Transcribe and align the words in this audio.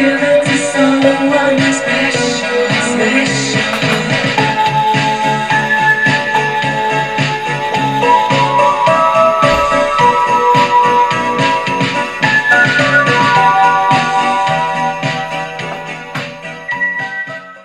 yeah. 0.00 0.29